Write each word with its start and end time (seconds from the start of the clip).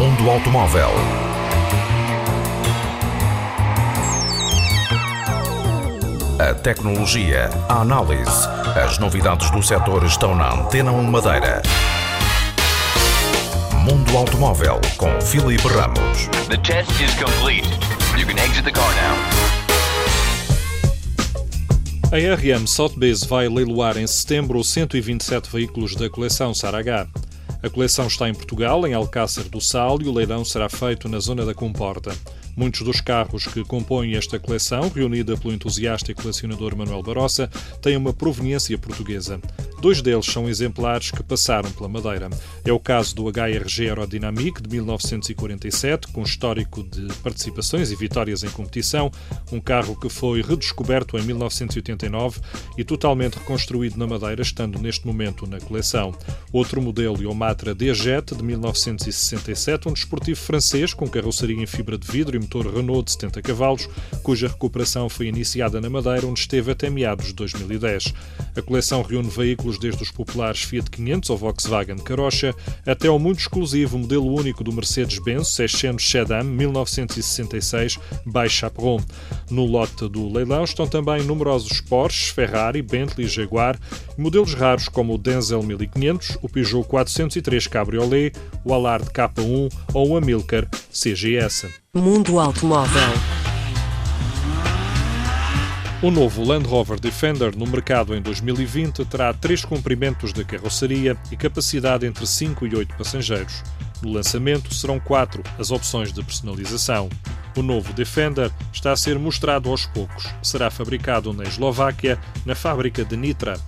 automóvel. 0.00 0.90
A 6.38 6.54
tecnologia, 6.54 7.50
a 7.68 7.80
análise, 7.80 8.46
as 8.80 8.98
novidades 8.98 9.50
do 9.50 9.60
setor 9.60 10.04
estão 10.04 10.36
na 10.36 10.54
Antena 10.54 10.92
1 10.92 11.02
Madeira. 11.02 11.62
Mundo 13.84 14.16
Automóvel 14.16 14.80
com 14.96 15.20
Filipe 15.20 15.66
Ramos. 15.66 16.28
The 16.48 16.58
test 16.58 16.92
is 17.00 17.12
complete. 17.14 17.68
You 18.16 18.24
can 18.24 18.38
exit 18.38 18.62
the 18.62 18.70
car 18.70 18.94
now. 18.94 19.16
A 22.12 22.34
RM 22.36 22.68
Sotheby's 22.68 23.24
vai 23.24 23.48
leiloar 23.48 23.98
em 23.98 24.06
setembro 24.06 24.62
127 24.62 25.50
veículos 25.50 25.96
da 25.96 26.08
coleção 26.08 26.54
Saragá. 26.54 27.08
A 27.60 27.68
coleção 27.68 28.06
está 28.06 28.28
em 28.28 28.34
Portugal, 28.34 28.86
em 28.86 28.94
Alcácer 28.94 29.48
do 29.48 29.60
Sal, 29.60 30.00
e 30.00 30.06
o 30.06 30.12
leilão 30.12 30.44
será 30.44 30.68
feito 30.68 31.08
na 31.08 31.18
zona 31.18 31.44
da 31.44 31.52
Comporta. 31.52 32.16
Muitos 32.58 32.82
dos 32.82 33.00
carros 33.00 33.46
que 33.46 33.62
compõem 33.62 34.16
esta 34.16 34.36
coleção, 34.36 34.90
reunida 34.92 35.36
pelo 35.36 35.54
entusiasta 35.54 36.10
e 36.10 36.14
colecionador 36.14 36.74
Manuel 36.74 37.04
Barossa, 37.04 37.48
têm 37.80 37.96
uma 37.96 38.12
proveniência 38.12 38.76
portuguesa. 38.76 39.40
Dois 39.80 40.02
deles 40.02 40.26
são 40.26 40.48
exemplares 40.48 41.12
que 41.12 41.22
passaram 41.22 41.70
pela 41.70 41.88
Madeira. 41.88 42.28
É 42.64 42.72
o 42.72 42.80
caso 42.80 43.14
do 43.14 43.28
HRG 43.30 43.90
Aerodynamique 43.90 44.60
de 44.60 44.70
1947, 44.70 46.08
com 46.08 46.24
histórico 46.24 46.82
de 46.82 47.06
participações 47.22 47.92
e 47.92 47.94
vitórias 47.94 48.42
em 48.42 48.50
competição, 48.50 49.08
um 49.52 49.60
carro 49.60 49.94
que 49.94 50.08
foi 50.08 50.42
redescoberto 50.42 51.16
em 51.16 51.22
1989 51.22 52.40
e 52.76 52.82
totalmente 52.82 53.38
reconstruído 53.38 53.96
na 53.96 54.06
Madeira, 54.08 54.42
estando 54.42 54.80
neste 54.80 55.06
momento 55.06 55.46
na 55.46 55.60
coleção. 55.60 56.12
Outro 56.52 56.82
modelo, 56.82 57.30
o 57.30 57.34
Matra 57.34 57.72
D-Jet 57.72 58.34
de 58.34 58.42
1967, 58.42 59.88
um 59.88 59.92
desportivo 59.92 60.40
francês 60.40 60.92
com 60.92 61.08
carroceria 61.08 61.62
em 61.62 61.66
fibra 61.66 61.96
de 61.96 62.10
vidro 62.10 62.34
e 62.34 62.47
motor 62.48 62.74
Renault 62.74 63.04
de 63.04 63.12
70 63.12 63.42
cavalos, 63.42 63.88
cuja 64.22 64.48
recuperação 64.48 65.08
foi 65.10 65.26
iniciada 65.26 65.80
na 65.80 65.90
Madeira, 65.90 66.26
onde 66.26 66.40
esteve 66.40 66.70
até 66.70 66.88
meados 66.88 67.26
de 67.26 67.34
2010. 67.34 68.14
A 68.56 68.62
coleção 68.62 69.02
reúne 69.02 69.28
veículos 69.28 69.78
desde 69.78 70.02
os 70.02 70.10
populares 70.10 70.62
Fiat 70.62 70.90
500 70.90 71.30
ou 71.30 71.36
Volkswagen 71.36 71.98
Carocha 71.98 72.54
até 72.86 73.08
ao 73.08 73.18
muito 73.18 73.40
exclusivo 73.40 73.98
modelo 73.98 74.34
único 74.34 74.64
do 74.64 74.72
Mercedes-Benz 74.72 75.48
600 75.48 76.10
Sedan 76.10 76.44
1966 76.44 77.98
Baix 78.24 78.50
Chaperon. 78.50 79.00
No 79.50 79.66
lote 79.66 80.08
do 80.08 80.32
leilão 80.32 80.64
estão 80.64 80.86
também 80.86 81.22
numerosos 81.22 81.82
Porsche, 81.82 82.32
Ferrari, 82.32 82.80
Bentley, 82.80 83.28
Jaguar 83.28 83.78
e 84.16 84.20
modelos 84.20 84.54
raros 84.54 84.88
como 84.88 85.14
o 85.14 85.18
Denzel 85.18 85.62
1500, 85.62 86.38
o 86.40 86.48
Peugeot 86.48 86.86
403 86.88 87.66
Cabriolet, 87.66 88.32
o 88.64 88.72
Allard 88.72 89.10
K1 89.10 89.70
ou 89.92 90.10
o 90.10 90.16
Amilcar 90.16 90.66
CGS. 90.90 91.87
Mundo 91.98 92.38
Automóvel. 92.38 93.02
O 96.00 96.12
novo 96.12 96.44
Land 96.44 96.66
Rover 96.68 97.00
Defender 97.00 97.56
no 97.56 97.66
mercado 97.66 98.14
em 98.14 98.22
2020 98.22 99.04
terá 99.04 99.34
três 99.34 99.64
comprimentos 99.64 100.32
de 100.32 100.44
carroceria 100.44 101.16
e 101.32 101.36
capacidade 101.36 102.06
entre 102.06 102.24
5 102.24 102.66
e 102.66 102.76
8 102.76 102.96
passageiros. 102.96 103.64
No 104.00 104.12
lançamento 104.12 104.72
serão 104.72 105.00
quatro 105.00 105.42
as 105.58 105.72
opções 105.72 106.12
de 106.12 106.22
personalização. 106.22 107.08
O 107.56 107.62
novo 107.62 107.92
Defender 107.92 108.52
está 108.72 108.92
a 108.92 108.96
ser 108.96 109.18
mostrado 109.18 109.68
aos 109.68 109.86
poucos. 109.86 110.32
Será 110.40 110.70
fabricado 110.70 111.32
na 111.32 111.42
Eslováquia, 111.42 112.16
na 112.46 112.54
fábrica 112.54 113.04
de 113.04 113.16
Nitra. 113.16 113.58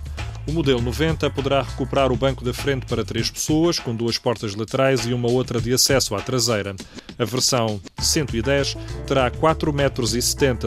O 0.47 0.53
modelo 0.53 0.81
90 0.81 1.29
poderá 1.29 1.61
recuperar 1.61 2.11
o 2.11 2.17
banco 2.17 2.43
da 2.43 2.53
frente 2.53 2.85
para 2.85 3.05
três 3.05 3.29
pessoas, 3.29 3.77
com 3.77 3.95
duas 3.95 4.17
portas 4.17 4.55
laterais 4.55 5.05
e 5.05 5.13
uma 5.13 5.29
outra 5.29 5.61
de 5.61 5.71
acesso 5.73 6.15
à 6.15 6.21
traseira. 6.21 6.75
A 7.17 7.25
versão 7.25 7.81
110 7.99 8.77
terá 9.05 9.29
4,70 9.29 9.73
metros 9.73 10.11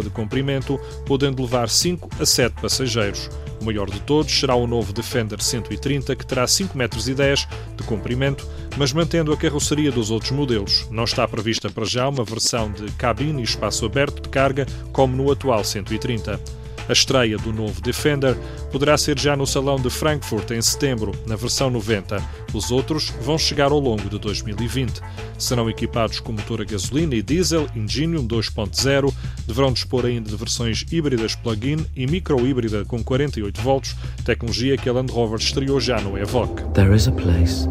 de 0.04 0.10
comprimento, 0.10 0.78
podendo 1.06 1.42
levar 1.42 1.68
5 1.68 2.08
a 2.20 2.26
7 2.26 2.60
passageiros. 2.60 3.28
O 3.60 3.64
maior 3.64 3.88
de 3.88 4.00
todos 4.00 4.32
será 4.32 4.54
o 4.54 4.66
novo 4.66 4.92
Defender 4.92 5.40
130, 5.40 6.14
que 6.16 6.26
terá 6.26 6.44
5,10 6.44 6.74
metros 6.74 7.06
de 7.06 7.82
comprimento, 7.84 8.46
mas 8.76 8.92
mantendo 8.92 9.32
a 9.32 9.36
carroceria 9.36 9.90
dos 9.90 10.10
outros 10.10 10.32
modelos. 10.32 10.86
Não 10.90 11.04
está 11.04 11.26
prevista 11.26 11.70
para 11.70 11.84
já 11.84 12.08
uma 12.08 12.24
versão 12.24 12.70
de 12.70 12.90
cabine 12.92 13.40
e 13.40 13.44
espaço 13.44 13.86
aberto 13.86 14.22
de 14.22 14.28
carga, 14.28 14.66
como 14.92 15.16
no 15.16 15.30
atual 15.30 15.64
130. 15.64 16.63
A 16.88 16.92
estreia 16.92 17.36
do 17.38 17.52
novo 17.52 17.80
Defender 17.80 18.36
poderá 18.70 18.96
ser 18.96 19.18
já 19.18 19.36
no 19.36 19.46
Salão 19.46 19.76
de 19.76 19.90
Frankfurt 19.90 20.50
em 20.50 20.60
setembro, 20.60 21.12
na 21.26 21.36
versão 21.36 21.70
90. 21.70 22.22
Os 22.52 22.70
outros 22.70 23.12
vão 23.20 23.38
chegar 23.38 23.70
ao 23.70 23.78
longo 23.78 24.08
de 24.08 24.18
2020. 24.18 25.00
Serão 25.38 25.68
equipados 25.68 26.20
com 26.20 26.32
motor 26.32 26.60
a 26.60 26.64
gasolina 26.64 27.14
e 27.14 27.22
diesel 27.22 27.66
Ingenium 27.74 28.26
2.0, 28.26 29.12
deverão 29.46 29.72
dispor 29.72 30.06
ainda 30.06 30.30
de 30.30 30.36
versões 30.36 30.84
híbridas 30.90 31.34
plug-in 31.34 31.84
e 31.96 32.06
micro-híbrida 32.06 32.84
com 32.84 33.02
48 33.02 33.60
volts, 33.60 33.96
tecnologia 34.24 34.76
que 34.76 34.88
a 34.88 34.92
Land 34.92 35.12
Rover 35.12 35.38
estreou 35.38 35.80
já 35.80 36.00
no 36.00 36.18
Evoque. 36.18 36.62
There 36.74 36.94
is 36.94 37.08
a 37.08 37.12
place 37.12 37.66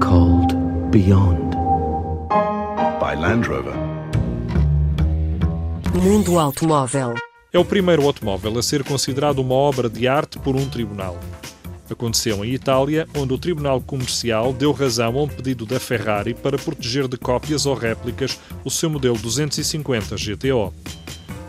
called 0.00 0.54
Beyond. 0.90 1.54
by 3.04 3.14
Land 3.14 3.46
Rover. 3.46 3.74
Mundo 5.94 6.38
Automóvel. 6.38 7.14
É 7.54 7.58
o 7.58 7.64
primeiro 7.64 8.04
automóvel 8.04 8.58
a 8.58 8.62
ser 8.64 8.82
considerado 8.82 9.38
uma 9.38 9.54
obra 9.54 9.88
de 9.88 10.08
arte 10.08 10.40
por 10.40 10.56
um 10.56 10.68
tribunal. 10.68 11.16
Aconteceu 11.88 12.44
em 12.44 12.52
Itália, 12.52 13.06
onde 13.16 13.32
o 13.32 13.38
Tribunal 13.38 13.80
Comercial 13.80 14.52
deu 14.52 14.72
razão 14.72 15.16
a 15.16 15.22
um 15.22 15.28
pedido 15.28 15.64
da 15.64 15.78
Ferrari 15.78 16.34
para 16.34 16.58
proteger 16.58 17.06
de 17.06 17.16
cópias 17.16 17.64
ou 17.64 17.76
réplicas 17.76 18.40
o 18.64 18.70
seu 18.72 18.90
modelo 18.90 19.16
250 19.16 20.16
GTO. 20.16 20.74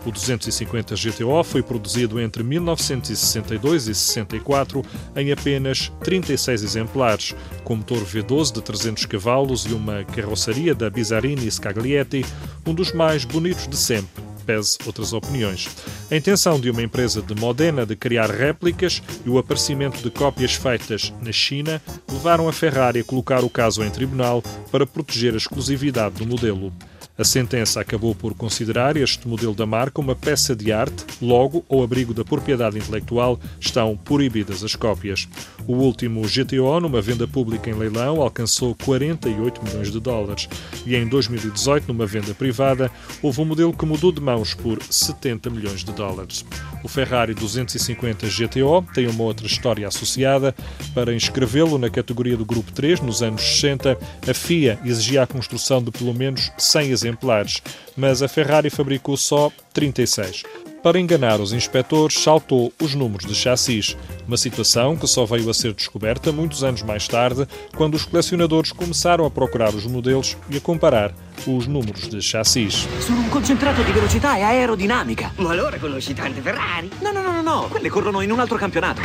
O 0.05 0.11
250 0.11 0.93
GTO 0.93 1.43
foi 1.43 1.63
produzido 1.63 2.21
entre 2.21 2.43
1962 2.43 3.87
e 3.87 3.95
64 3.95 4.83
em 5.15 5.31
apenas 5.31 5.91
36 6.03 6.61
exemplares, 6.61 7.35
com 7.63 7.77
motor 7.77 8.05
V12 8.05 8.53
de 8.53 8.61
300 8.61 9.07
cavalos 9.07 9.65
e 9.65 9.73
uma 9.73 10.03
carroceria 10.03 10.75
da 10.75 10.87
Bizzarini 10.87 11.49
Scaglietti, 11.49 12.23
um 12.63 12.75
dos 12.75 12.93
mais 12.93 13.25
bonitos 13.25 13.67
de 13.67 13.75
sempre 13.75 14.24
pese 14.45 14.77
outras 14.85 15.13
opiniões. 15.13 15.67
A 16.09 16.15
intenção 16.15 16.59
de 16.59 16.69
uma 16.69 16.83
empresa 16.83 17.21
de 17.21 17.33
Modena 17.35 17.85
de 17.85 17.95
criar 17.95 18.29
réplicas 18.29 19.01
e 19.25 19.29
o 19.29 19.37
aparecimento 19.37 20.01
de 20.01 20.09
cópias 20.09 20.53
feitas 20.53 21.13
na 21.21 21.31
China 21.31 21.81
levaram 22.11 22.47
a 22.47 22.53
Ferrari 22.53 22.99
a 22.99 23.03
colocar 23.03 23.43
o 23.43 23.49
caso 23.49 23.83
em 23.83 23.89
tribunal 23.89 24.43
para 24.71 24.85
proteger 24.85 25.33
a 25.33 25.37
exclusividade 25.37 26.15
do 26.15 26.27
modelo. 26.27 26.71
A 27.17 27.23
sentença 27.23 27.79
acabou 27.79 28.13
por 28.13 28.33
considerar 28.33 28.97
este 28.97 29.25
modelo 29.25 29.55
da 29.55 29.65
marca 29.65 30.01
uma 30.01 30.13
peça 30.13 30.53
de 30.53 30.73
arte, 30.73 31.05
logo 31.21 31.63
ou 31.69 31.81
abrigo 31.81 32.13
da 32.13 32.25
propriedade 32.25 32.77
intelectual 32.77 33.39
estão 33.57 33.95
proibidas 33.95 34.65
as 34.65 34.75
cópias. 34.75 35.25
O 35.65 35.75
último 35.75 36.21
GTO, 36.23 36.81
numa 36.81 37.01
venda 37.01 37.25
pública 37.25 37.69
em 37.69 37.73
leilão, 37.73 38.21
alcançou 38.21 38.75
48 38.83 39.63
milhões 39.63 39.91
de 39.93 39.99
dólares 40.01 40.49
e 40.85 40.93
em 40.93 41.07
2018, 41.07 41.87
numa 41.87 42.05
venda 42.05 42.33
privada, 42.33 42.91
houve 43.21 43.39
um 43.39 43.45
modelo 43.45 43.71
que 43.71 43.85
mudou 43.85 44.11
de 44.11 44.19
mãos 44.19 44.53
por 44.53 44.83
70 44.83 45.49
milhões 45.49 45.85
de 45.85 45.93
dólares. 45.93 46.43
O 46.83 46.89
Ferrari 46.89 47.33
250 47.33 48.27
GTO 48.27 48.85
tem 48.93 49.07
uma 49.07 49.23
outra 49.23 49.47
história 49.47 49.87
associada. 49.87 50.53
Para 50.93 51.15
inscrevê-lo 51.15 51.77
na 51.77 51.89
categoria 51.89 52.37
do 52.37 52.45
Grupo 52.45 52.71
3, 52.73 52.99
nos 52.99 53.23
anos 53.23 53.41
60, 53.41 53.97
a 54.29 54.33
FIA 54.33 54.77
exigia 54.83 55.23
a 55.23 55.27
construção 55.27 55.81
de 55.81 55.89
pelo 55.89 56.13
menos 56.13 56.51
100 56.57 56.91
exemplares, 57.05 57.61
mas 57.95 58.21
a 58.21 58.27
Ferrari 58.27 58.69
fabricou 58.69 59.15
só 59.15 59.51
36. 59.73 60.43
Para 60.81 60.99
enganar 60.99 61.39
os 61.39 61.51
inspectores, 61.51 62.19
saltou 62.19 62.71
os 62.79 62.93
números 62.93 63.25
de 63.25 63.33
chassis, 63.33 63.97
uma 64.27 64.37
situação 64.37 64.95
que 64.95 65.07
só 65.07 65.25
veio 65.25 65.49
a 65.49 65.53
ser 65.53 65.73
descoberta 65.73 66.31
muitos 66.31 66.63
anos 66.63 66.83
mais 66.83 67.07
tarde, 67.07 67.47
quando 67.75 67.95
os 67.95 68.05
colecionadores 68.05 68.71
começaram 68.71 69.25
a 69.25 69.31
procurar 69.31 69.73
os 69.73 69.85
modelos 69.87 70.37
e 70.47 70.57
a 70.57 70.61
comparar 70.61 71.11
os 71.47 71.65
números 71.65 72.07
de 72.07 72.21
chassis. 72.21 72.87
Sono 73.01 73.21
un 73.21 73.29
concentrato 73.29 73.83
di 73.83 73.91
velocità 73.91 74.37
e 74.37 74.43
aerodinamica. 74.43 75.31
Ma 75.37 75.51
allora 75.51 75.79
conosci 75.79 76.13
tante 76.13 76.41
Ferrari? 76.41 76.89
No, 77.01 77.11
no, 77.11 77.21
no, 77.23 77.31
no, 77.31 77.41
no, 77.41 77.67
quelle 77.67 77.89
corrono 77.89 78.21
in 78.21 78.31
un 78.31 78.39
altro 78.39 78.57
campionato. 78.57 79.01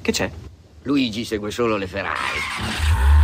Che 0.00 0.12
c'è? 0.12 0.30
Luigi 0.84 1.24
segue 1.24 1.50
solo 1.50 1.76
le 1.76 1.88
Ferrari. 1.88 3.23